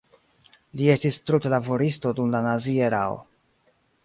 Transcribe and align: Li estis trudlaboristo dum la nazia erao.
Li 0.79 0.87
estis 0.93 1.19
trudlaboristo 1.31 2.15
dum 2.21 2.35
la 2.37 2.43
nazia 2.47 2.89
erao. 2.89 3.23